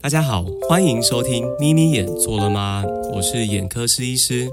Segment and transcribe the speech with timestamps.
[0.00, 2.84] 大家好，欢迎收听咪咪眼错了吗？
[3.12, 4.48] 我是眼科师医师，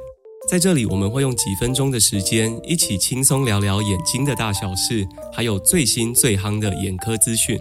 [0.50, 7.60] 在这里我们会用几分钟的时间，一起轻松聊聊眼睛的大小事，还有最新最夯的眼科资讯。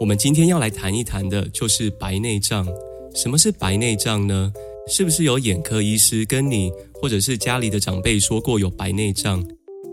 [0.00, 2.66] 我们今天要来谈一谈的就是白内障。
[3.14, 4.52] 什么是白内障呢？
[4.88, 9.44] 是不是有眼科医师跟你，或者是家里的长辈说过有白内障？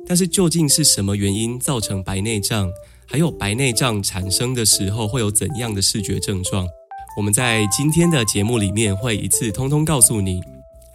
[0.07, 2.71] 但是究竟是什么原因造成白内障？
[3.09, 6.67] 还有白内障产生的时候会有怎样的视觉症状？
[7.15, 10.41] 我们在今天的节目里面会一次通通告诉你。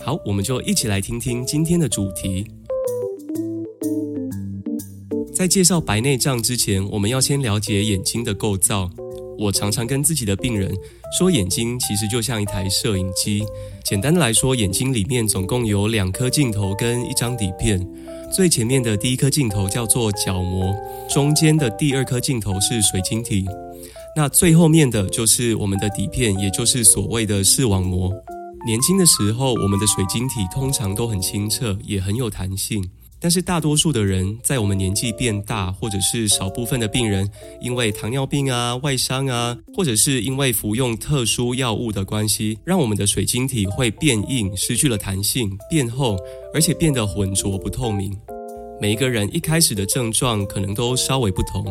[0.04, 2.46] 好，我们就一起来听听今天的主题。
[5.34, 8.90] 在介绍白内障之前，我们要先了解眼睛的构造。
[9.38, 10.70] 我常常跟自己的病人
[11.18, 13.42] 说，眼睛其实就像一台摄影机。
[13.82, 17.80] 简单的来说，眼睛里面总共有两颗镜头跟一张底片。
[18.32, 20.74] 最前面的第一颗镜头叫做角膜，
[21.06, 23.44] 中间的第二颗镜头是水晶体，
[24.16, 28.10] 那最后面的就是我们的底片，也就是所谓的视网膜。
[28.64, 32.82] 年轻的时候，我们的水晶体通常都很清澈，也很有弹性。
[33.22, 46.18] 但是大多数的人，在我们年纪变大，或者是少部分的病人，因为糖尿病啊、外伤啊，或者是因为服用特殊药物的关系，让我们的水晶体会变硬，失去了弹性，变厚，
[46.52, 48.12] 而且变得浑浊不透明。
[48.80, 51.64] 每一个人一开始的症状可能都稍微不同，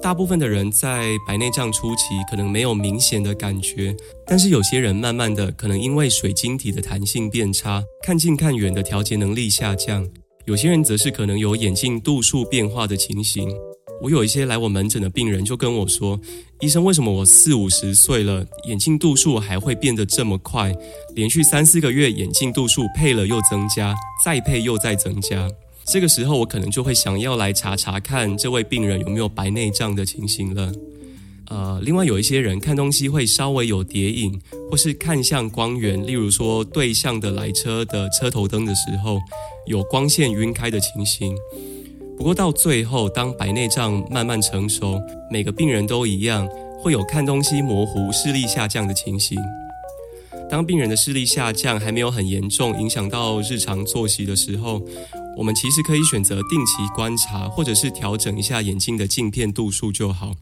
[0.00, 3.92] 大部分的人在白内障初期可能没有明显的感觉，
[4.24, 10.06] 但是有些人慢慢的可能因为水晶体的弹性变差，看近看远的调节能力下降。
[10.46, 13.50] 有些人则是可能有眼镜度数变化的情形。
[14.00, 16.20] 我有一些来我门诊的病人就跟我说
[16.60, 20.72] ：“医生，为什么我四五十岁了，眼镜度数还会变得这么快？
[21.16, 23.92] 连续三四个月眼镜度数配了又增加，
[24.24, 25.50] 再配又再增加。”
[25.92, 30.72] 这个时候我可能就会想要来查查看这位病人有没有白内障的情形了。
[31.48, 39.20] 呃，另外有一些人看东西会稍微有叠影，或是看向光源，例如说对向的来车的车头灯的时候，
[39.66, 41.36] 有光线晕开的情形。
[42.16, 45.00] 不过到最后，当白内障慢慢成熟，
[45.30, 46.48] 每个病人都一样，
[46.82, 49.38] 会有看东西模糊、视力下降的情形。
[50.48, 54.80] 当病人的视力下降还没有很严重，影响到日常作息的时候，
[55.36, 60.34] 我们其实可以选择定期观察，或者是调整一下眼镜的镜片度数就好。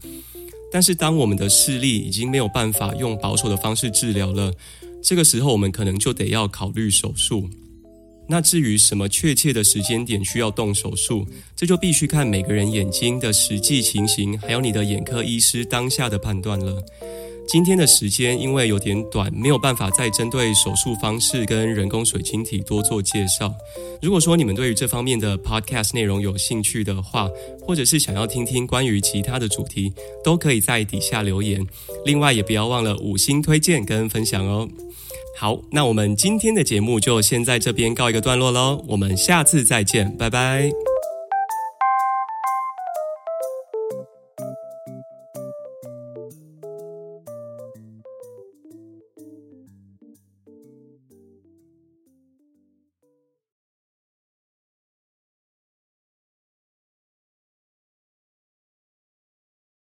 [0.74, 4.52] 但是，当我们的视力已经没有办法用保守的方式治疗了，
[5.00, 7.48] 这个时候我们可能就得要考虑手术。
[8.28, 11.24] 那至于什么确切的时间点需要动手术，
[11.54, 16.82] 这就必须看每个人眼睛的实际情形，还有你的眼科医师当下的判断了。
[17.46, 23.54] 今天的时间因为有点短，没有办法再针对手术方式跟人工水晶体多做介绍。
[24.02, 29.92] 如果说你们对于这方面的 podcast 内容有兴趣的话，或者是想要听听关于其他的主题，
[30.24, 31.64] 都可以在底下留言。
[32.04, 34.68] 另外也不要忘了五星推荐跟分享哦。
[35.36, 40.93] 好，那我们今天的节目就先在这边告一个段落喽，我们下次再见，拜拜。